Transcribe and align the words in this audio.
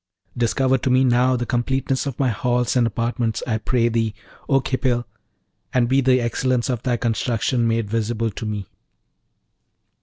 Discover 0.35 0.79
to 0.79 0.89
me 0.89 1.03
now 1.03 1.35
the 1.35 1.45
completeness 1.45 2.07
of 2.07 2.17
my 2.17 2.29
halls 2.29 2.75
and 2.75 2.87
apartments, 2.87 3.43
I 3.45 3.59
pray 3.59 3.87
thee, 3.87 4.15
O 4.49 4.59
Khipil, 4.59 5.05
and 5.75 5.87
be 5.87 6.01
the 6.01 6.19
excellence 6.19 6.69
of 6.71 6.81
thy 6.81 6.97
construction 6.97 7.67
made 7.67 7.87
visible 7.87 8.31
to 8.31 8.45
me!' 8.47 8.65